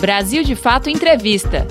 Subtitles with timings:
[0.00, 1.66] Brasil de Fato Entrevista.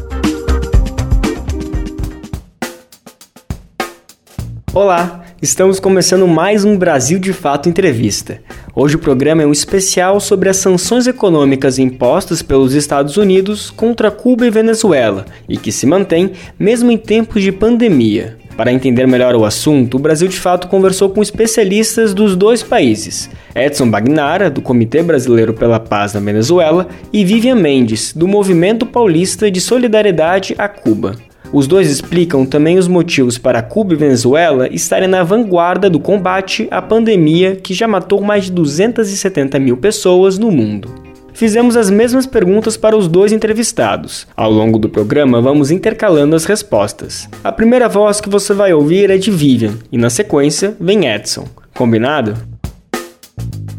[4.73, 8.41] Olá, estamos começando mais um Brasil de Fato Entrevista.
[8.75, 14.11] Hoje o programa é um especial sobre as sanções econômicas impostas pelos Estados Unidos contra
[14.11, 18.36] Cuba e Venezuela e que se mantém mesmo em tempos de pandemia.
[18.57, 23.29] Para entender melhor o assunto, o Brasil de Fato conversou com especialistas dos dois países,
[23.55, 29.51] Edson Bagnara, do Comitê Brasileiro pela Paz na Venezuela, e Vivian Mendes, do Movimento Paulista
[29.51, 31.15] de Solidariedade a Cuba.
[31.53, 36.67] Os dois explicam também os motivos para Cuba e Venezuela estarem na vanguarda do combate
[36.71, 41.07] à pandemia que já matou mais de 270 mil pessoas no mundo.
[41.37, 44.25] Fizemos as mesmas perguntas para os dois entrevistados.
[44.35, 47.29] Ao longo do programa, vamos intercalando as respostas.
[47.43, 51.47] A primeira voz que você vai ouvir é de Vivian, e na sequência vem Edson.
[51.75, 52.33] Combinado?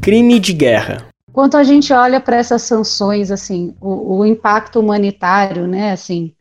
[0.00, 1.08] Crime de guerra.
[1.32, 6.32] Quanto a gente olha para essas sanções, assim, o, o impacto humanitário, né, assim,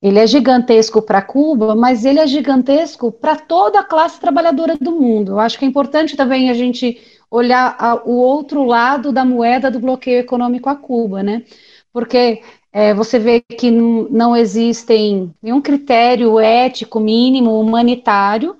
[0.00, 4.92] ele é gigantesco para Cuba, mas ele é gigantesco para toda a classe trabalhadora do
[4.92, 5.32] mundo.
[5.32, 6.98] Eu acho que é importante também a gente
[7.34, 11.42] olhar a, o outro lado da moeda do bloqueio econômico a Cuba, né?
[11.92, 18.56] Porque é, você vê que não, existem nenhum critério ético mínimo humanitário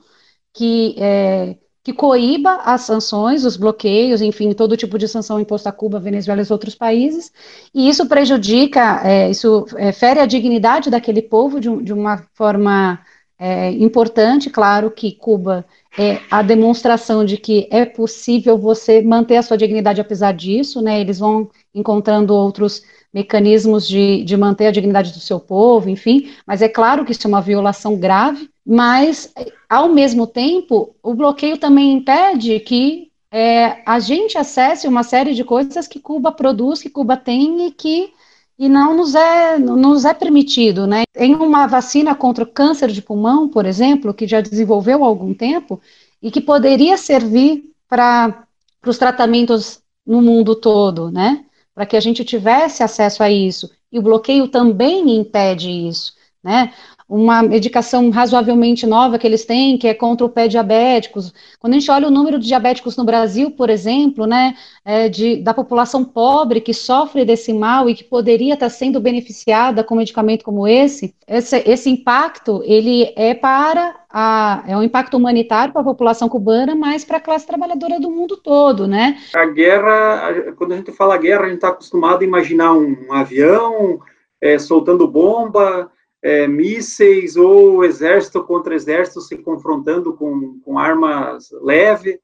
[0.52, 5.72] que é, que coíba as sanções, os bloqueios, enfim, todo tipo de sanção imposta a
[5.72, 7.30] Cuba, Venezuela e outros países,
[7.74, 13.00] e isso prejudica, é, isso é, fere a dignidade daquele povo de, de uma forma
[13.38, 15.66] é, importante, claro que Cuba
[15.98, 21.00] é a demonstração de que é possível você manter a sua dignidade apesar disso, né,
[21.00, 26.62] eles vão encontrando outros mecanismos de, de manter a dignidade do seu povo, enfim, mas
[26.62, 29.32] é claro que isso é uma violação grave, mas,
[29.68, 35.44] ao mesmo tempo, o bloqueio também impede que é, a gente acesse uma série de
[35.44, 38.12] coisas que Cuba produz, que Cuba tem e que
[38.58, 41.04] e não nos é, nos é permitido, né?
[41.12, 45.34] Tem uma vacina contra o câncer de pulmão, por exemplo, que já desenvolveu há algum
[45.34, 45.80] tempo
[46.22, 48.46] e que poderia servir para
[48.86, 51.44] os tratamentos no mundo todo, né?
[51.74, 53.70] para que a gente tivesse acesso a isso.
[53.90, 56.72] E o bloqueio também impede isso, né?
[57.08, 61.32] Uma medicação razoavelmente nova que eles têm, que é contra o pé diabéticos.
[61.58, 64.54] Quando a gente olha o número de diabéticos no Brasil, por exemplo, né,
[64.84, 69.84] é de, da população pobre que sofre desse mal e que poderia estar sendo beneficiada
[69.84, 75.16] com um medicamento como esse, esse, esse impacto, ele é para a, é um impacto
[75.16, 79.18] humanitário para a população cubana, mas para a classe trabalhadora do mundo todo, né?
[79.34, 84.00] A guerra, quando a gente fala guerra, a gente está acostumado a imaginar um, avião
[84.40, 85.90] é, soltando bomba,
[86.24, 92.18] é, mísseis ou exército contra exército se confrontando com, com armas leves.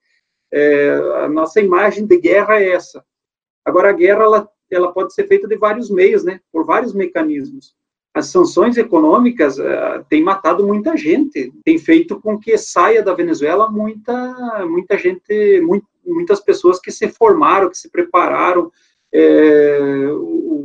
[0.50, 3.04] É, a nossa imagem de guerra é essa.
[3.62, 6.40] Agora, a guerra ela, ela pode ser feita de vários meios, né?
[6.50, 7.74] Por vários mecanismos
[8.12, 13.70] as sanções econômicas uh, têm matado muita gente, tem feito com que saia da Venezuela
[13.70, 18.70] muita, muita gente, muito, muitas pessoas que se formaram, que se prepararam,
[19.12, 20.59] é, o,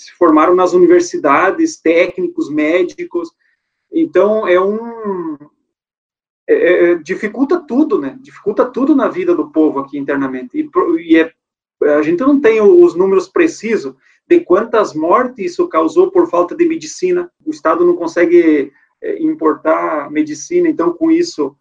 [0.00, 3.30] se formaram nas universidades, técnicos, médicos.
[3.92, 5.36] Então, é um.
[6.48, 8.18] É, é, dificulta tudo, né?
[8.20, 10.58] Dificulta tudo na vida do povo aqui internamente.
[10.58, 10.68] E,
[11.12, 11.32] e é,
[11.94, 13.94] a gente não tem os números precisos,
[14.26, 17.30] de quantas mortes isso causou por falta de medicina.
[17.44, 18.72] O Estado não consegue
[19.02, 21.56] é, importar medicina, então, com isso,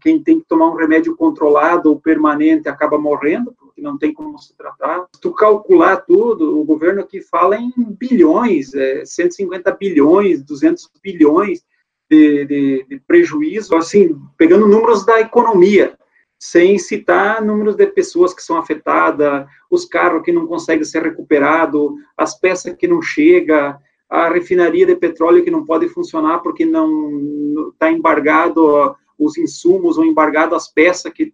[0.00, 4.56] quem tem que tomar um remédio controlado ou permanente acaba morrendo, não tem como se
[4.56, 5.06] tratar.
[5.14, 11.62] Se tu calcular tudo, o governo aqui fala em bilhões, é, 150 bilhões, 200 bilhões
[12.10, 15.96] de, de, de prejuízo, assim, pegando números da economia
[16.42, 21.92] sem citar números de pessoas que são afetadas, os carros que não conseguem ser recuperados,
[22.16, 23.78] as peças que não chegam,
[24.10, 30.04] a refinaria de petróleo que não pode funcionar porque não está embargado os insumos ou
[30.04, 31.32] embargado as peças que,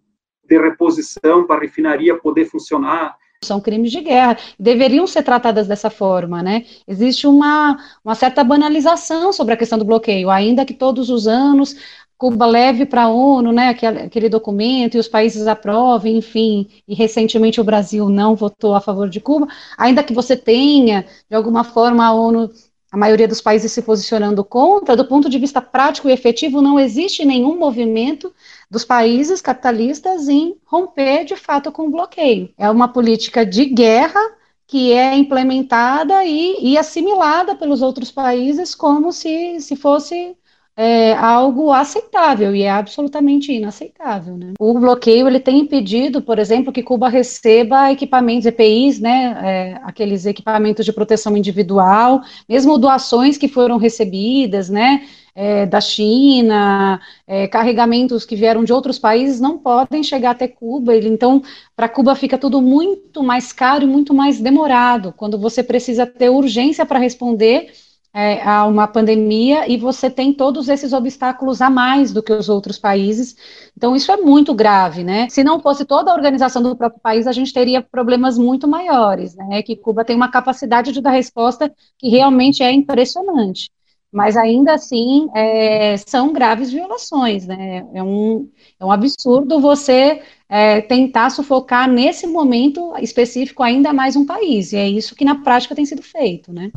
[0.49, 3.15] de reposição para a refinaria poder funcionar.
[3.41, 6.65] São crimes de guerra, deveriam ser tratadas dessa forma, né?
[6.85, 11.77] Existe uma, uma certa banalização sobre a questão do bloqueio, ainda que todos os anos
[12.19, 17.61] Cuba leve para a ONU, né, aquele, documento e os países aprovem, enfim, e recentemente
[17.61, 19.47] o Brasil não votou a favor de Cuba,
[19.77, 22.51] ainda que você tenha, de alguma forma, a ONU,
[22.91, 26.77] a maioria dos países se posicionando contra, do ponto de vista prático e efetivo, não
[26.77, 28.33] existe nenhum movimento
[28.69, 32.53] dos países capitalistas em romper de fato com o bloqueio.
[32.57, 34.19] É uma política de guerra
[34.67, 40.37] que é implementada e, e assimilada pelos outros países como se, se fosse
[40.81, 44.37] é algo aceitável e é absolutamente inaceitável.
[44.37, 44.53] Né?
[44.57, 50.25] O bloqueio ele tem impedido, por exemplo, que Cuba receba equipamentos EPIs, né, é, aqueles
[50.25, 55.05] equipamentos de proteção individual, mesmo doações que foram recebidas, né,
[55.35, 60.95] é, da China, é, carregamentos que vieram de outros países não podem chegar até Cuba.
[60.95, 61.43] Então,
[61.75, 66.29] para Cuba fica tudo muito mais caro e muito mais demorado, quando você precisa ter
[66.29, 67.69] urgência para responder
[68.13, 72.49] é, a uma pandemia e você tem todos esses obstáculos a mais do que os
[72.49, 73.35] outros países.
[73.77, 75.27] Então, isso é muito grave, né?
[75.29, 79.35] Se não fosse toda a organização do próprio país, a gente teria problemas muito maiores,
[79.35, 79.61] né?
[79.61, 83.69] Que Cuba tem uma capacidade de dar resposta que realmente é impressionante
[84.11, 87.85] mas ainda assim é, são graves violações, né?
[87.93, 94.25] É um, é um absurdo você é, tentar sufocar nesse momento específico ainda mais um
[94.25, 96.71] país, e é isso que na prática tem sido feito, né?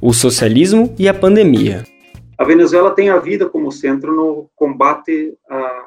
[0.00, 1.84] O socialismo e a pandemia.
[2.38, 5.34] A Venezuela tem a vida como centro no combate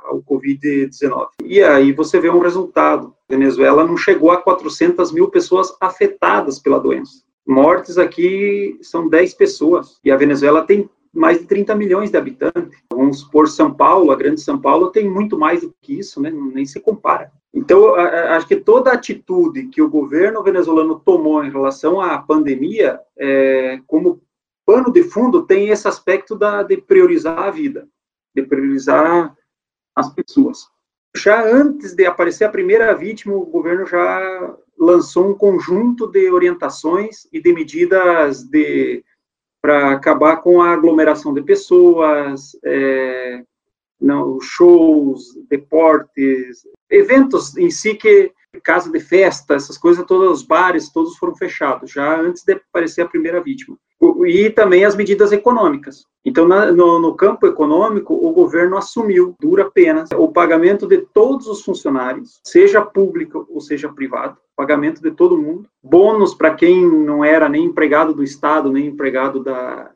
[0.05, 1.27] ao Covid-19.
[1.43, 3.13] E aí você vê um resultado.
[3.27, 9.33] A Venezuela não chegou a 400 mil pessoas afetadas pela doença mortes aqui são 10
[9.33, 12.77] pessoas, e a Venezuela tem mais de 30 milhões de habitantes.
[12.91, 16.31] Vamos supor São Paulo, a grande São Paulo tem muito mais do que isso, né?
[16.31, 17.31] nem se compara.
[17.53, 23.79] Então, acho que toda atitude que o governo venezuelano tomou em relação à pandemia, é,
[23.85, 24.21] como
[24.65, 27.87] pano de fundo, tem esse aspecto da, de priorizar a vida,
[28.35, 29.35] de priorizar
[29.95, 30.67] as pessoas.
[31.15, 37.27] Já antes de aparecer a primeira vítima, o governo já lançou um conjunto de orientações
[37.31, 39.03] e de medidas de
[39.63, 43.41] para acabar com a aglomeração de pessoas, é,
[43.99, 50.91] não, shows, deportes, eventos em si que casa de festa, essas coisas todas, os bares,
[50.91, 53.77] todos foram fechados, já antes de aparecer a primeira vítima.
[54.27, 56.05] E também as medidas econômicas.
[56.25, 61.47] Então, na, no, no, campo econômico, o governo assumiu, dura pena, o pagamento de todos
[61.47, 67.23] os funcionários, seja público ou seja privado, pagamento de todo mundo, bônus para quem não
[67.23, 69.91] era nem empregado do Estado, nem empregado da,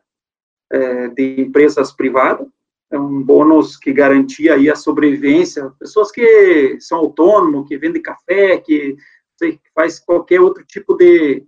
[0.71, 2.47] é, de empresas privadas,
[2.89, 8.57] é um bônus que garantia aí a sobrevivência, pessoas que são autônomos, que vendem café,
[8.57, 8.95] que
[9.37, 11.45] sei, faz qualquer outro tipo de,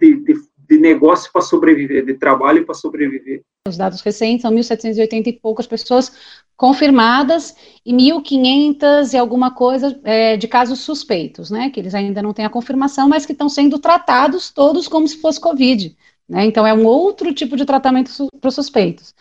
[0.00, 3.42] de, de, de negócio para sobreviver, de trabalho para sobreviver.
[3.66, 7.54] Os dados recentes são 1.780 e poucas pessoas confirmadas
[7.84, 12.44] e 1.500 e alguma coisa é, de casos suspeitos, né, que eles ainda não têm
[12.44, 15.94] a confirmação, mas que estão sendo tratados todos como se fosse Covid,
[16.28, 18.10] né, então é um outro tipo de tratamento
[18.40, 19.14] para os suspeitos.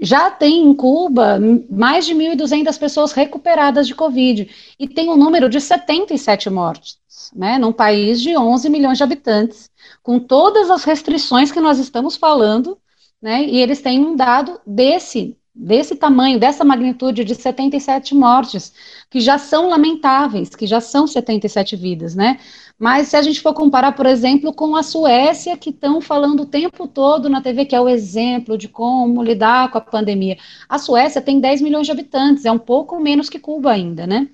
[0.00, 1.38] Já tem em Cuba
[1.68, 4.48] mais de 1.200 pessoas recuperadas de Covid
[4.78, 6.98] e tem um número de 77 mortes,
[7.34, 9.70] né, num país de 11 milhões de habitantes,
[10.02, 12.78] com todas as restrições que nós estamos falando,
[13.20, 18.72] né, e eles têm um dado desse desse tamanho, dessa magnitude de 77 mortes,
[19.10, 22.38] que já são lamentáveis, que já são 77 vidas, né?
[22.78, 26.46] Mas se a gente for comparar, por exemplo, com a Suécia, que estão falando o
[26.46, 30.38] tempo todo na TV, que é o exemplo de como lidar com a pandemia.
[30.68, 34.28] A Suécia tem 10 milhões de habitantes, é um pouco menos que Cuba ainda, né?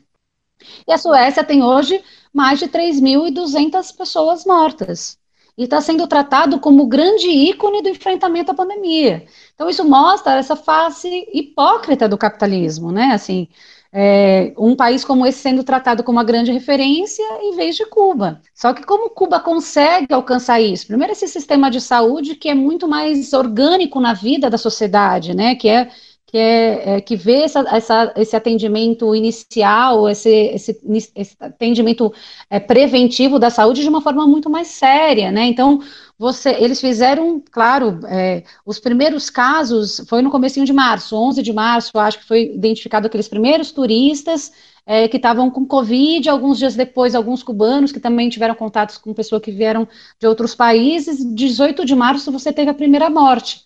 [0.87, 5.19] E a Suécia tem hoje mais de 3.200 pessoas mortas
[5.57, 9.25] e está sendo tratado como grande ícone do enfrentamento à pandemia.
[9.55, 13.13] Então, isso mostra essa face hipócrita do capitalismo, né?
[13.13, 13.49] Assim,
[13.97, 18.41] é, um país como esse sendo tratado como uma grande referência em vez de Cuba.
[18.53, 20.89] Só que como Cuba consegue alcançar isso?
[20.89, 25.55] Primeiro, esse sistema de saúde que é muito mais orgânico na vida da sociedade, né?
[25.55, 25.91] Que é
[26.35, 30.81] que, é, é, que vê essa, essa, esse atendimento inicial, esse, esse,
[31.15, 32.13] esse atendimento
[32.51, 35.47] é, preventivo da saúde de uma forma muito mais séria, né?
[35.47, 35.81] Então,
[36.19, 41.53] você, eles fizeram, claro, é, os primeiros casos foi no comecinho de março, 11 de
[41.53, 44.51] março, acho que foi identificado aqueles primeiros turistas
[44.85, 49.15] é, que estavam com Covid, alguns dias depois, alguns cubanos que também tiveram contatos com
[49.15, 49.87] pessoas que vieram
[50.19, 53.64] de outros países, 18 de março você teve a primeira morte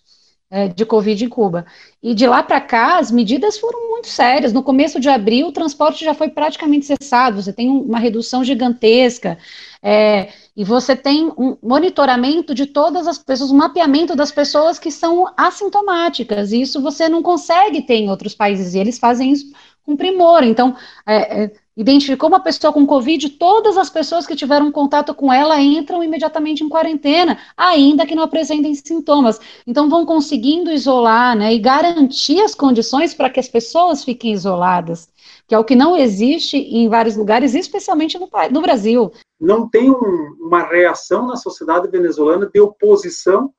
[0.75, 1.65] de Covid em Cuba.
[2.01, 4.51] E de lá para cá, as medidas foram muito sérias.
[4.51, 9.37] No começo de abril, o transporte já foi praticamente cessado, você tem uma redução gigantesca,
[9.81, 14.91] é, e você tem um monitoramento de todas as pessoas, um mapeamento das pessoas que
[14.91, 19.53] são assintomáticas, e isso você não consegue ter em outros países, e eles fazem isso
[19.83, 20.43] com primor.
[20.43, 20.75] Então,
[21.05, 25.61] é, é identificou uma pessoa com Covid, todas as pessoas que tiveram contato com ela
[25.61, 29.39] entram imediatamente em quarentena, ainda que não apresentem sintomas.
[29.65, 35.07] Então, vão conseguindo isolar né, e garantir as condições para que as pessoas fiquem isoladas,
[35.47, 39.13] que é o que não existe em vários lugares, especialmente no, no Brasil.
[39.39, 43.53] Não tem um, uma reação na sociedade venezuelana de oposição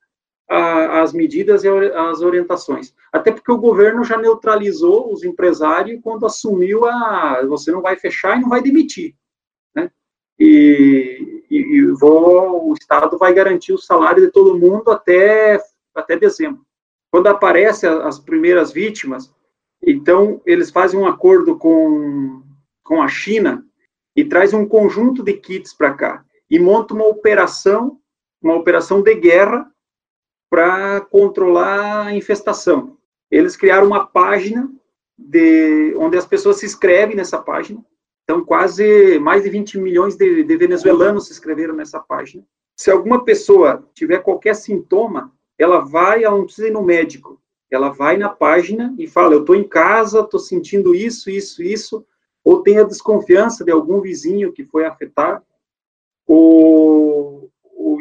[0.52, 2.92] as medidas e as orientações.
[3.12, 8.36] Até porque o governo já neutralizou os empresários quando assumiu a você não vai fechar
[8.36, 9.14] e não vai demitir.
[9.74, 9.90] Né?
[10.38, 15.62] E, e, e vou, o Estado vai garantir o salário de todo mundo até,
[15.94, 16.66] até dezembro.
[17.12, 19.32] Quando aparecem as primeiras vítimas,
[19.80, 22.42] então eles fazem um acordo com,
[22.82, 23.64] com a China
[24.16, 27.98] e traz um conjunto de kits para cá e monta uma operação,
[28.42, 29.70] uma operação de guerra
[30.50, 32.98] para controlar a infestação.
[33.30, 34.68] Eles criaram uma página
[35.16, 37.82] de onde as pessoas se inscrevem nessa página.
[38.24, 42.44] Então, quase mais de 20 milhões de, de venezuelanos se inscreveram nessa página.
[42.76, 47.40] Se alguma pessoa tiver qualquer sintoma, ela vai, ela não precisa ir no médico.
[47.70, 52.04] Ela vai na página e fala: Eu estou em casa, estou sentindo isso, isso, isso,
[52.42, 55.44] ou tem a desconfiança de algum vizinho que foi afetado.
[56.26, 57.49] O,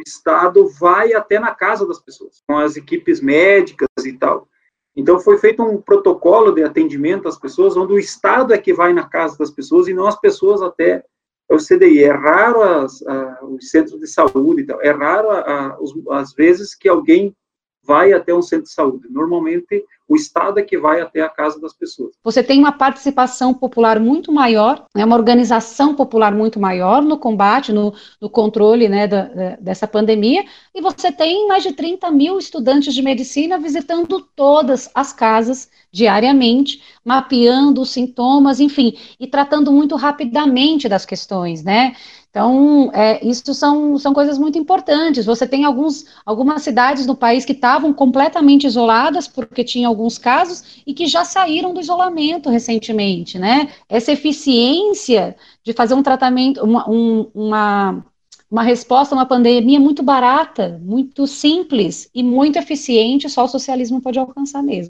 [0.06, 4.48] Estado vai até na casa das pessoas, com as equipes médicas e tal.
[4.96, 8.92] Então, foi feito um protocolo de atendimento às pessoas, onde o Estado é que vai
[8.94, 11.04] na casa das pessoas e não as pessoas até
[11.50, 12.04] o CDI.
[12.04, 14.82] É raro as, a, os centros de saúde e tal.
[14.82, 17.36] É raro, a, os, as vezes, que alguém
[17.84, 19.08] vai até um centro de saúde.
[19.10, 22.16] Normalmente, o Estado é que vai até a casa das pessoas.
[22.24, 27.72] Você tem uma participação popular muito maior, né, uma organização popular muito maior no combate,
[27.72, 29.30] no, no controle né, da,
[29.62, 35.14] dessa pandemia, e você tem mais de 30 mil estudantes de medicina visitando todas as
[35.14, 41.94] casas diariamente, mapeando os sintomas, enfim, e tratando muito rapidamente das questões, né?
[42.30, 45.26] Então, é, isso são, são coisas muito importantes.
[45.26, 50.82] Você tem alguns, algumas cidades no país que estavam completamente isoladas, porque tinha alguns casos,
[50.88, 53.68] e que já saíram do isolamento recentemente, né?
[53.90, 58.06] Essa eficiência de fazer um tratamento, uma, um, uma,
[58.50, 64.02] uma resposta a uma pandemia muito barata, muito simples e muito eficiente, só o socialismo
[64.02, 64.90] pode alcançar mesmo.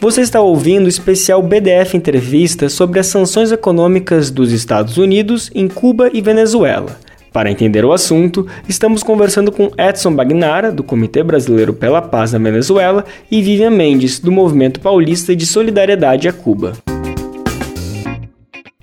[0.00, 5.66] Você está ouvindo o especial BDF Entrevista sobre as sanções econômicas dos Estados Unidos em
[5.66, 6.98] Cuba e Venezuela.
[7.34, 12.38] Para entender o assunto, estamos conversando com Edson Bagnara, do Comitê Brasileiro pela Paz na
[12.38, 16.74] Venezuela, e Vivian Mendes, do Movimento Paulista de Solidariedade a Cuba.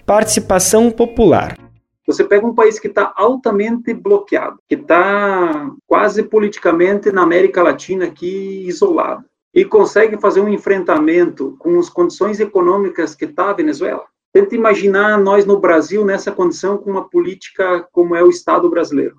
[0.05, 1.57] Participação popular.
[2.05, 8.03] Você pega um país que está altamente bloqueado, que está quase politicamente na América Latina
[8.03, 9.23] aqui isolado
[9.55, 14.03] e consegue fazer um enfrentamento com as condições econômicas que está a Venezuela.
[14.33, 19.17] Tenta imaginar nós no Brasil nessa condição com uma política como é o Estado brasileiro.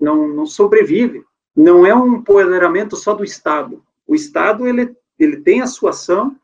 [0.00, 1.22] Não, não sobrevive.
[1.54, 3.82] Não é um empoderamento só do Estado.
[4.06, 6.36] O Estado ele, ele tem a sua ação,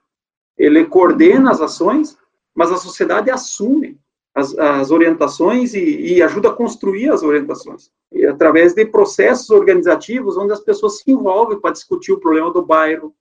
[0.56, 2.16] ele coordena as ações,
[2.54, 3.98] mas a sociedade assume
[4.34, 7.90] as, as orientações e, e, ajuda a construir as orientações.
[8.12, 12.64] E através de processos organizativos onde as pessoas se envolvem para discutir o problema do
[12.64, 13.14] bairro,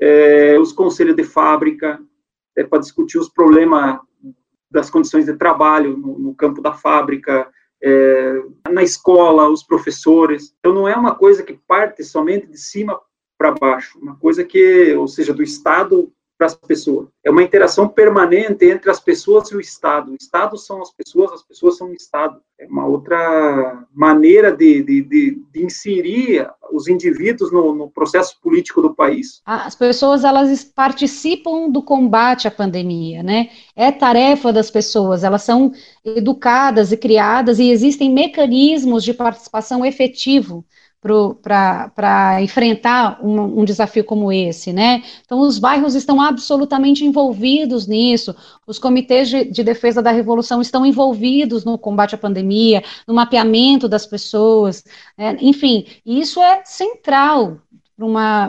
[0.00, 2.00] é, os conselhos de fábrica,
[2.56, 4.00] é, para discutir os problemas
[4.70, 7.48] das condições de trabalho no, no campo da fábrica,
[7.82, 10.54] é, na escola, os professores.
[10.58, 13.00] Então, não é uma coisa que parte somente de cima
[13.38, 17.08] para baixo, uma coisa que, ou seja, do Estado para as pessoas.
[17.24, 20.12] É uma interação permanente entre as pessoas e o Estado.
[20.12, 22.40] O Estado são as pessoas, as pessoas são o Estado.
[22.60, 28.80] É uma outra maneira de, de, de, de inserir os indivíduos no, no, processo político
[28.80, 29.42] do país.
[29.44, 33.50] As pessoas elas participam do combate à pandemia, né?
[33.74, 35.24] É tarefa das pessoas.
[35.24, 35.72] Elas são
[36.04, 40.64] educadas e criadas e existem mecanismos de participação efetivo
[41.00, 45.02] para enfrentar um, um, desafio como esse, né?
[45.24, 48.34] Então, os bairros estão absolutamente envolvidos nisso,
[48.66, 53.88] os comitês de, de, defesa da revolução estão envolvidos no combate à pandemia, no mapeamento
[53.88, 54.82] das pessoas,
[55.16, 55.36] né?
[55.40, 57.58] enfim, isso é central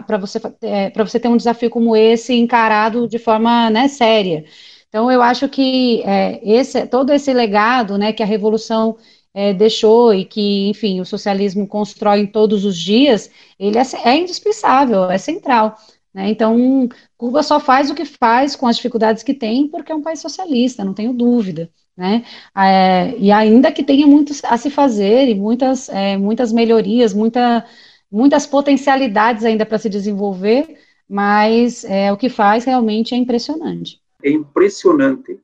[0.06, 4.46] para você, é, você ter um desafio como esse encarado de forma né, séria.
[4.88, 8.98] Então, eu acho que é, esse, todo esse legado né, que a revolução
[9.34, 15.10] é, deixou e que, enfim, o socialismo constrói todos os dias, ele é, é indispensável,
[15.10, 15.78] é central.
[16.14, 16.30] Né?
[16.30, 20.02] Então, Cuba só faz o que faz com as dificuldades que tem, porque é um
[20.02, 21.70] país socialista, não tenho dúvida.
[21.96, 22.24] Né?
[22.56, 27.66] É, e ainda que tenha muito a se fazer e muitas, é, muitas melhorias, muita,
[28.12, 34.02] muitas potencialidades ainda para se desenvolver, mas é, o que faz realmente é impressionante.
[34.24, 35.40] É impressionante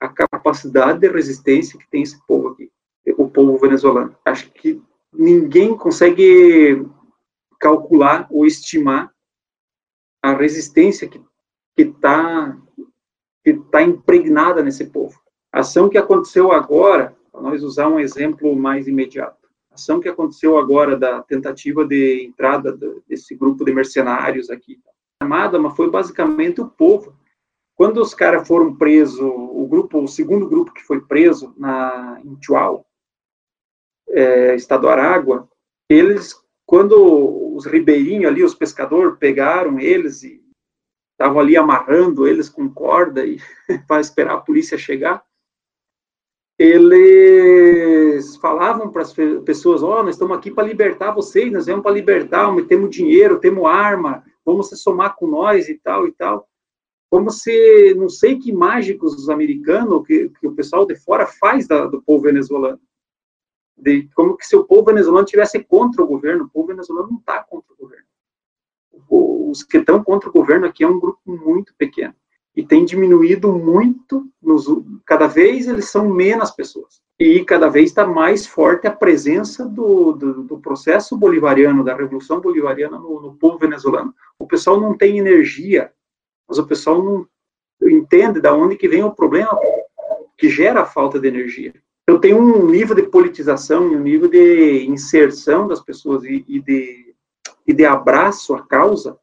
[0.00, 2.41] a capacidade de resistência que tem esse povo
[3.32, 4.16] povo venezuelano.
[4.24, 4.80] Acho que
[5.12, 6.86] ninguém consegue
[7.58, 9.12] calcular ou estimar
[10.22, 11.20] a resistência que
[11.76, 12.56] está
[13.44, 15.20] que tá impregnada nesse povo.
[15.52, 20.56] A ação que aconteceu agora, para nós usar um exemplo mais imediato, ação que aconteceu
[20.56, 22.76] agora da tentativa de entrada
[23.08, 24.78] desse grupo de mercenários aqui.
[25.20, 27.14] Armada, mas foi basicamente o povo.
[27.74, 32.36] Quando os caras foram presos, o grupo, o segundo grupo que foi preso na em
[32.40, 32.86] Chuau,
[34.12, 35.48] é, estado do Aragua,
[35.88, 36.34] eles,
[36.66, 40.42] quando os ribeirinhos ali, os pescadores, pegaram eles e
[41.12, 43.38] estavam ali amarrando eles com corda e
[43.86, 45.24] para esperar a polícia chegar,
[46.58, 49.12] eles falavam para as
[49.44, 53.40] pessoas, ó, oh, nós estamos aqui para libertar vocês, nós vamos para libertar, temos dinheiro,
[53.40, 56.48] temos arma, vamos se somar com nós e tal e tal.
[57.10, 61.66] Como se, não sei que mágicos os americanos, que, que o pessoal de fora faz
[61.66, 62.80] da, do povo venezuelano.
[63.76, 67.18] De, como que se o povo venezuelano tivesse contra o governo, o povo venezuelano não
[67.18, 68.06] está contra o governo.
[69.08, 72.14] Os que estão contra o governo aqui é um grupo muito pequeno
[72.54, 74.66] e tem diminuído muito, nos,
[75.06, 77.00] cada vez eles são menos pessoas.
[77.18, 82.40] E cada vez está mais forte a presença do, do, do, processo bolivariano, da revolução
[82.40, 84.14] bolivariana no, no, povo venezuelano.
[84.38, 85.92] O pessoal não tem energia,
[86.48, 87.26] mas o pessoal não
[87.82, 89.56] entende de onde que vem o problema
[90.36, 91.74] que gera a falta de energia.
[92.08, 97.14] Eu tenho um nível de politização, um nível de inserção das pessoas e, e de,
[97.66, 99.16] e de abraço à causa,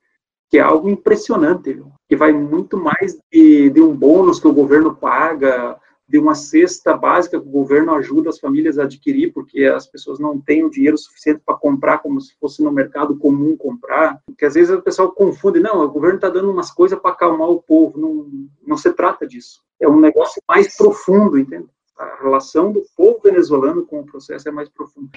[0.50, 1.91] que é algo impressionante, viu?
[2.07, 6.98] que vai muito mais de, de, um bônus que o governo paga, de uma cesta
[6.98, 10.71] básica que o governo ajuda as famílias a adquirir, porque as pessoas não têm o
[10.71, 14.81] dinheiro suficiente para comprar como se fosse no mercado comum comprar, que às vezes o
[14.81, 18.27] pessoal confunde, não, o governo está dando umas coisas para acalmar o povo, não,
[18.65, 19.62] não se trata disso.
[19.79, 21.67] É um negócio mais profundo, entende?
[22.00, 25.10] A relação do povo venezuelano com o processo é mais profunda.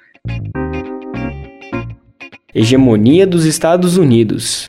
[2.54, 4.68] Hegemonia dos Estados Unidos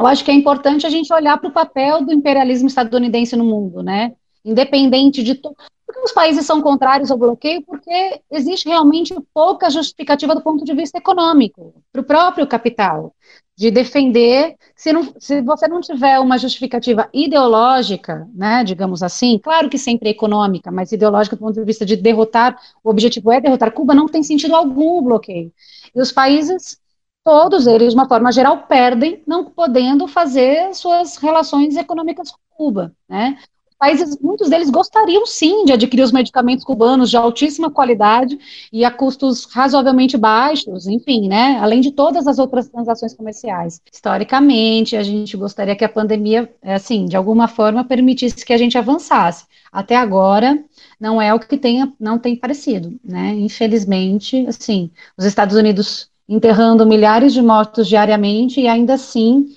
[0.00, 3.44] eu acho que é importante a gente olhar para o papel do imperialismo estadunidense no
[3.44, 4.14] mundo, né?
[4.42, 5.54] Independente de to...
[5.90, 10.72] porque os países são contrários ao bloqueio, porque existe realmente pouca justificativa do ponto de
[10.72, 13.12] vista econômico para o próprio capital
[13.56, 14.56] de defender.
[14.76, 20.08] Se, não, se você não tiver uma justificativa ideológica, né, digamos assim, claro que sempre
[20.08, 23.92] é econômica, mas ideológica do ponto de vista de derrotar, o objetivo é derrotar Cuba,
[23.92, 25.52] não tem sentido algum o bloqueio.
[25.94, 26.78] E os países
[27.22, 32.94] todos eles, de uma forma geral, perdem, não podendo fazer suas relações econômicas com Cuba,
[33.08, 33.36] né?
[33.80, 38.38] Países, muitos deles gostariam sim de adquirir os medicamentos cubanos de altíssima qualidade
[38.70, 41.58] e a custos razoavelmente baixos, enfim, né?
[41.62, 43.80] Além de todas as outras transações comerciais.
[43.90, 48.76] Historicamente, a gente gostaria que a pandemia, assim, de alguma forma, permitisse que a gente
[48.76, 49.46] avançasse.
[49.72, 50.62] Até agora,
[51.00, 53.34] não é o que tenha, não tem parecido, né?
[53.34, 59.56] Infelizmente, assim, os Estados Unidos enterrando milhares de mortos diariamente e ainda assim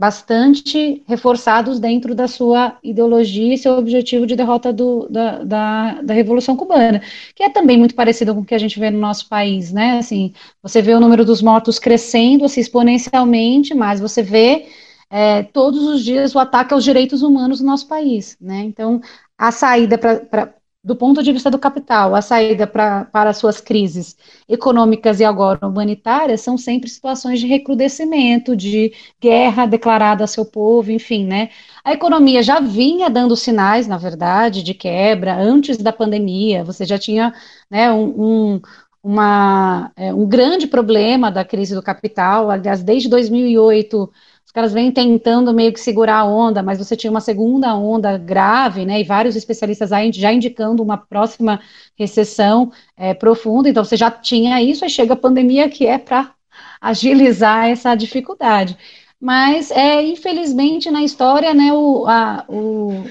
[0.00, 6.14] bastante reforçados dentro da sua ideologia e seu objetivo de derrota do, da, da, da,
[6.14, 7.02] Revolução Cubana,
[7.34, 9.98] que é também muito parecido com o que a gente vê no nosso país, né?
[9.98, 10.32] Assim,
[10.62, 14.68] você vê o número dos mortos crescendo assim, exponencialmente, mas você vê
[15.10, 18.60] é, todos os dias o ataque aos direitos humanos no nosso país, né?
[18.60, 19.02] Então,
[19.36, 24.16] a saída para do ponto de vista do capital, a saída pra, para suas crises
[24.48, 30.90] econômicas e agora humanitárias são sempre situações de recrudescimento, de guerra declarada a seu povo,
[30.90, 31.50] enfim, né?
[31.84, 36.64] A economia já vinha dando sinais, na verdade, de quebra antes da pandemia.
[36.64, 37.34] Você já tinha,
[37.70, 38.60] né, um, um
[39.02, 42.50] uma, é, um grande problema da crise do capital.
[42.50, 44.10] Aliás, desde 2008
[44.50, 48.18] os caras vêm tentando meio que segurar a onda, mas você tinha uma segunda onda
[48.18, 49.00] grave, né?
[49.00, 51.60] E vários especialistas já indicando uma próxima
[51.96, 53.68] recessão é, profunda.
[53.68, 56.34] Então você já tinha isso, aí chega a pandemia que é para
[56.82, 58.76] agilizar essa dificuldade.
[59.20, 61.72] Mas é infelizmente na história, né?
[61.72, 63.04] O, a, o,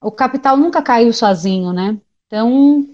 [0.00, 1.96] o capital nunca caiu sozinho, né?
[2.26, 2.84] Então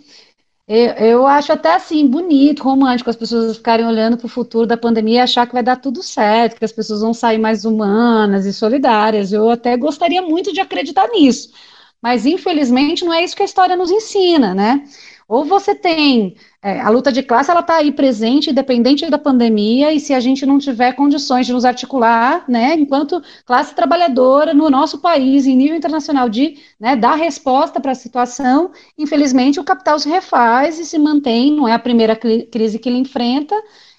[0.69, 4.77] eu, eu acho até assim bonito, romântico, as pessoas ficarem olhando para o futuro da
[4.77, 8.45] pandemia e achar que vai dar tudo certo, que as pessoas vão sair mais humanas
[8.45, 9.33] e solidárias.
[9.33, 11.51] Eu até gostaria muito de acreditar nisso.
[12.03, 14.85] Mas, infelizmente, não é isso que a história nos ensina, né?
[15.29, 19.93] Ou você tem é, a luta de classe, ela está aí presente, independente da pandemia,
[19.93, 24.71] e se a gente não tiver condições de nos articular, né, enquanto classe trabalhadora no
[24.71, 29.99] nosso país, em nível internacional, de né, dar resposta para a situação, infelizmente o capital
[29.99, 33.55] se refaz e se mantém, não é a primeira crise que ele enfrenta,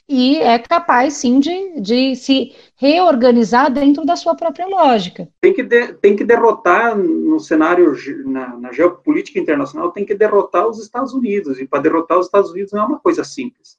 [0.07, 5.27] e é capaz, sim, de, de se reorganizar dentro da sua própria lógica.
[5.41, 7.93] Tem que, de, tem que derrotar no cenário,
[8.25, 12.51] na, na, geopolítica internacional, tem que derrotar os Estados Unidos, e para derrotar os Estados
[12.51, 13.77] Unidos não é uma coisa simples,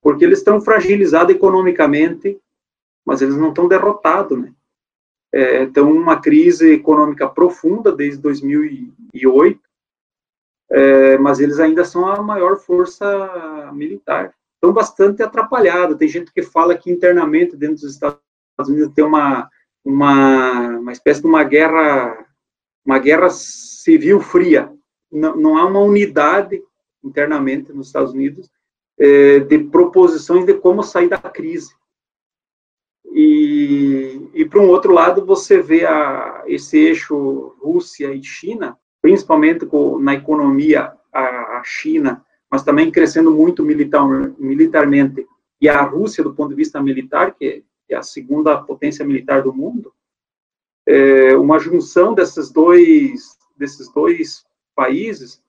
[0.00, 2.40] porque eles estão fragilizados economicamente,
[3.04, 4.54] mas eles não estão derrotados, né?
[5.32, 9.60] É, estão uma crise econômica profunda desde 2008,
[10.70, 15.96] é, mas eles ainda são a maior força militar estão bastante atrapalhadas.
[15.96, 18.20] Tem gente que fala que internamente dentro dos Estados
[18.68, 19.48] Unidos tem uma,
[19.84, 22.26] uma, uma espécie de uma guerra,
[22.84, 24.72] uma guerra civil fria.
[25.10, 26.62] Não, não há uma unidade
[27.02, 28.50] internamente nos Estados Unidos
[28.98, 31.74] é, de proposições de como sair da crise.
[33.12, 39.66] E, e para um outro lado, você vê a, esse eixo Rússia e China, principalmente
[39.66, 44.04] com, na economia, a, a China mas também crescendo muito militar,
[44.36, 45.26] militarmente.
[45.60, 49.52] E a Rússia, do ponto de vista militar, que é a segunda potência militar do
[49.52, 49.92] mundo,
[50.86, 55.42] é uma junção desses dois, desses dois países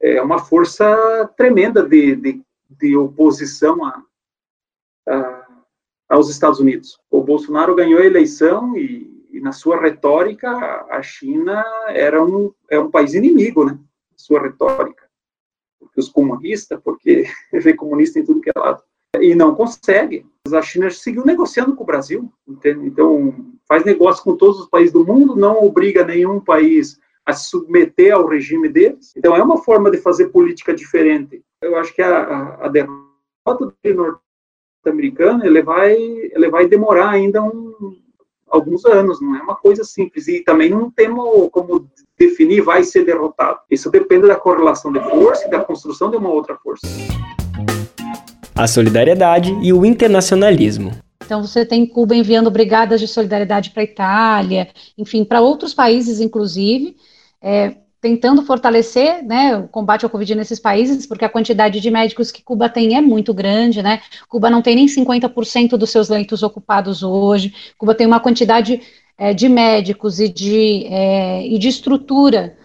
[0.00, 4.02] é uma força tremenda de, de, de oposição a,
[5.08, 5.46] a,
[6.08, 7.00] aos Estados Unidos.
[7.08, 10.50] O Bolsonaro ganhou a eleição e, e, na sua retórica,
[10.90, 13.78] a China era um, é um país inimigo, né?
[14.16, 15.02] Sua retórica
[15.92, 18.82] porque os comunistas, porque vê comunista em tudo que é lado.
[19.20, 20.26] E não consegue.
[20.50, 22.86] A China seguiu negociando com o Brasil, entende?
[22.86, 23.34] então
[23.66, 28.12] faz negócio com todos os países do mundo, não obriga nenhum país a se submeter
[28.12, 29.12] ao regime deles.
[29.16, 31.42] Então é uma forma de fazer política diferente.
[31.60, 37.96] Eu acho que a, a, derrota do norte-americano ele vai, ele vai demorar ainda um,
[38.48, 40.26] alguns anos, não é uma coisa simples.
[40.26, 43.60] E também não temos como definir vai ser derrotado.
[43.70, 46.86] Isso depende da correlação de força e da construção de uma outra força.
[48.62, 50.92] A solidariedade e o internacionalismo.
[51.24, 56.20] Então você tem Cuba enviando brigadas de solidariedade para a Itália, enfim, para outros países,
[56.20, 56.94] inclusive,
[57.42, 62.30] é, tentando fortalecer né, o combate ao Covid nesses países, porque a quantidade de médicos
[62.30, 64.00] que Cuba tem é muito grande, né?
[64.28, 67.52] Cuba não tem nem 50% dos seus leitos ocupados hoje.
[67.76, 68.80] Cuba tem uma quantidade
[69.18, 72.56] é, de médicos e de, é, e de estrutura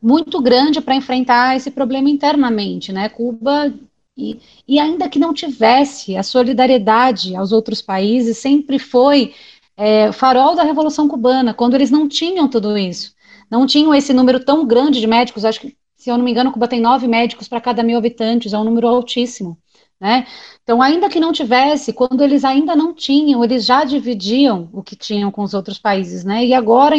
[0.00, 3.08] muito grande para enfrentar esse problema internamente, né?
[3.08, 3.72] Cuba
[4.16, 9.34] e, e, ainda que não tivesse a solidariedade aos outros países, sempre foi
[9.76, 13.14] é, farol da Revolução Cubana, quando eles não tinham tudo isso,
[13.50, 15.44] não tinham esse número tão grande de médicos.
[15.44, 18.52] Acho que, se eu não me engano, Cuba tem nove médicos para cada mil habitantes,
[18.52, 19.58] é um número altíssimo.
[20.00, 20.26] Né?
[20.62, 24.96] Então, ainda que não tivesse, quando eles ainda não tinham, eles já dividiam o que
[24.96, 26.44] tinham com os outros países, né?
[26.44, 26.96] E agora,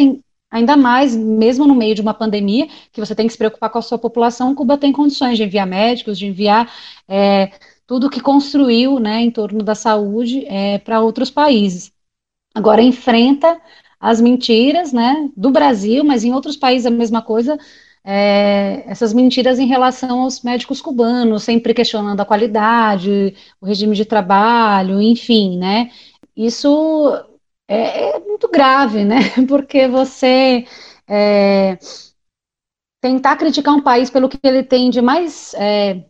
[0.54, 3.78] ainda mais, mesmo no meio de uma pandemia, que você tem que se preocupar com
[3.78, 6.72] a sua população, Cuba tem condições de enviar médicos, de enviar
[7.08, 7.50] é,
[7.84, 11.92] tudo que construiu, né, em torno da saúde é, para outros países.
[12.54, 13.60] Agora enfrenta
[13.98, 17.58] as mentiras, né, do Brasil, mas em outros países a mesma coisa,
[18.04, 24.04] é, essas mentiras em relação aos médicos cubanos, sempre questionando a qualidade, o regime de
[24.04, 25.90] trabalho, enfim, né?
[26.36, 27.33] Isso
[27.68, 29.18] é, é muito grave, né?
[29.48, 30.66] Porque você
[31.08, 31.78] é,
[33.00, 36.04] tentar criticar um país pelo que ele tem de mais é,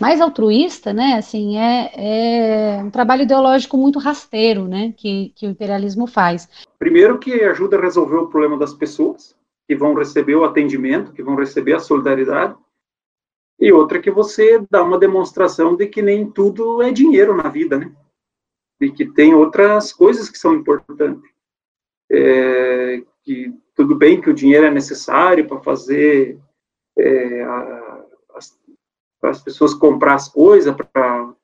[0.00, 1.14] mais altruísta, né?
[1.14, 4.92] Assim, é, é, um trabalho ideológico muito rasteiro, né?
[4.96, 6.48] Que, que o imperialismo faz.
[6.78, 9.36] Primeiro que ajuda a resolver o problema das pessoas,
[9.66, 12.54] que vão receber o atendimento, que vão receber a solidariedade,
[13.60, 17.76] e outra que você dá uma demonstração de que nem tudo é dinheiro na vida,
[17.76, 17.92] né?
[18.80, 21.30] E que tem outras coisas que são importantes.
[22.10, 26.38] É, que tudo bem que o dinheiro é necessário para fazer
[26.96, 28.58] é, a, as,
[29.22, 31.34] as pessoas comprar as coisas, para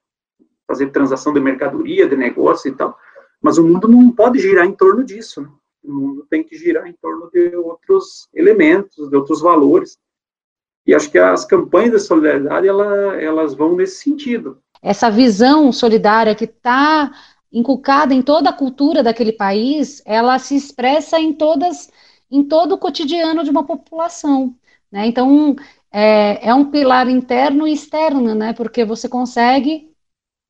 [0.66, 2.98] fazer transação de mercadoria, de negócio e tal,
[3.40, 5.48] mas o mundo não pode girar em torno disso, né?
[5.82, 9.98] O mundo tem que girar em torno de outros elementos, de outros valores.
[10.86, 14.58] E acho que as campanhas de solidariedade ela, elas vão nesse sentido.
[14.84, 17.10] Essa visão solidária que está
[17.50, 21.90] inculcada em toda a cultura daquele país, ela se expressa em todas,
[22.30, 24.54] em todo o cotidiano de uma população.
[24.92, 25.06] Né?
[25.06, 25.56] Então,
[25.90, 28.52] é, é um pilar interno e externo, né?
[28.52, 29.90] porque você consegue,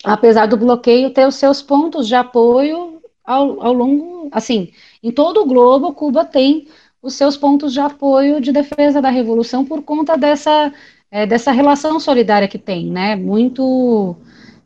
[0.03, 5.43] apesar do bloqueio, ter os seus pontos de apoio ao, ao longo, assim, em todo
[5.43, 6.67] o globo, Cuba tem
[7.01, 10.73] os seus pontos de apoio de defesa da revolução por conta dessa,
[11.15, 13.15] é, dessa relação solidária que tem, né?
[13.15, 14.17] Muito.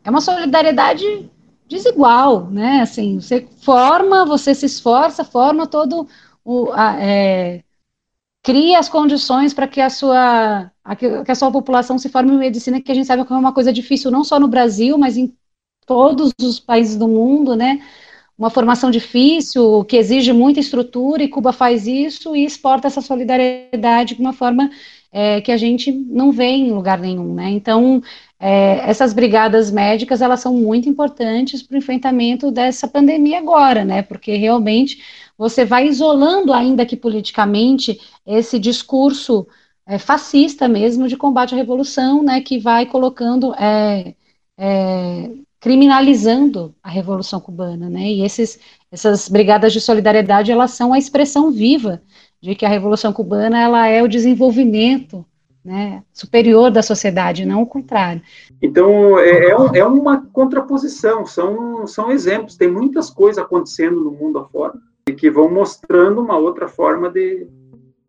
[0.03, 1.31] É uma solidariedade
[1.69, 2.81] desigual, né?
[2.81, 6.09] Assim, você forma, você se esforça, forma todo
[6.43, 6.71] o.
[6.73, 7.63] A, é,
[8.43, 12.39] cria as condições para que a sua a, que a sua população se forme em
[12.39, 15.19] medicina, que a gente sabe que é uma coisa difícil não só no Brasil, mas
[15.19, 15.35] em
[15.87, 17.81] todos os países do mundo, né?
[18.39, 24.15] uma formação difícil, que exige muita estrutura, e Cuba faz isso e exporta essa solidariedade
[24.15, 24.71] de uma forma
[25.11, 27.51] é, que a gente não vê em lugar nenhum, né?
[27.51, 28.03] Então,
[28.39, 34.03] é, essas brigadas médicas, elas são muito importantes para o enfrentamento dessa pandemia agora, né?
[34.03, 35.03] Porque realmente
[35.37, 39.47] você vai isolando, ainda que politicamente, esse discurso
[39.87, 42.41] é, fascista mesmo de combate à revolução, né?
[42.41, 44.15] Que vai colocando é,
[44.59, 48.03] é, criminalizando a Revolução Cubana, né?
[48.13, 48.59] E esses,
[48.91, 52.03] essas brigadas de solidariedade, elas são a expressão viva
[52.41, 55.25] de que a Revolução Cubana ela é o desenvolvimento
[55.65, 58.23] né, superior da sociedade, não o contrário.
[58.63, 64.39] Então, é, é, é, uma contraposição, são, são exemplos, tem muitas coisas acontecendo no mundo
[64.39, 64.75] afora
[65.13, 67.47] que vão mostrando uma outra forma de,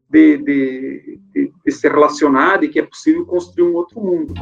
[0.10, 4.34] de, de, de, de se relacionar, de que é possível construir um outro mundo.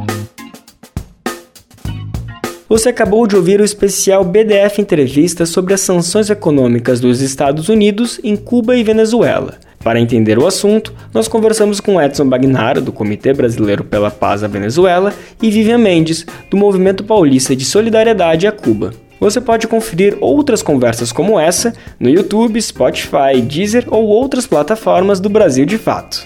[2.70, 8.20] Você acabou de ouvir o especial BDF Entrevista sobre as sanções econômicas dos Estados Unidos
[8.24, 9.58] em Cuba e Venezuela.
[9.88, 14.48] Para entender o assunto, nós conversamos com Edson Bagnara, do Comitê Brasileiro pela Paz à
[14.48, 18.92] Venezuela, e Vivian Mendes, do Movimento Paulista de Solidariedade a Cuba.
[19.18, 25.30] Você pode conferir outras conversas como essa no YouTube, Spotify, Deezer ou outras plataformas do
[25.30, 26.26] Brasil de Fato.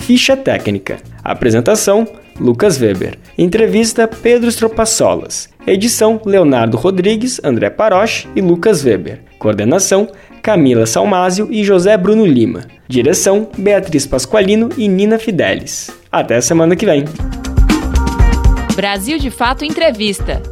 [0.00, 0.98] Ficha técnica.
[1.24, 2.06] Apresentação:
[2.38, 3.16] Lucas Weber.
[3.38, 5.48] Entrevista Pedro Estropaçolas.
[5.66, 9.22] Edição Leonardo Rodrigues, André Paroche e Lucas Weber.
[9.38, 10.08] Coordenação
[10.44, 12.66] Camila Salmásio e José Bruno Lima.
[12.86, 15.90] Direção Beatriz Pasqualino e Nina Fidelis.
[16.12, 17.06] Até semana que vem.
[18.76, 20.42] Brasil de Fato Entrevista.